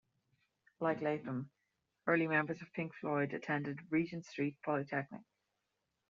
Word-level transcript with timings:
Like 0.79 1.01
Latham, 1.03 1.51
early 2.07 2.25
members 2.25 2.59
of 2.63 2.73
Pink 2.73 2.91
Floyd 2.95 3.35
attended 3.35 3.81
Regent 3.91 4.25
Street 4.25 4.57
Polytechnic. 4.63 5.21